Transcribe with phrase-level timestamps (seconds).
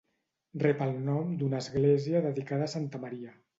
[0.63, 3.39] Rep el nom d'una església dedicada a Santa Maria.